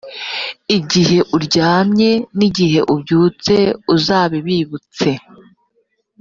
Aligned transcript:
igihe 0.77 1.17
uryamye 1.35 2.11
n’igihe 2.37 2.79
ubyutse 2.93 3.55
uzabibibutse 3.93 5.09